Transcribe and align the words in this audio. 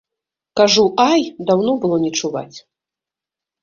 Кажу, 0.61 0.85
ай, 1.09 1.21
даўно 1.51 1.71
было 1.87 2.03
не 2.09 2.13
чуваць. 2.19 2.57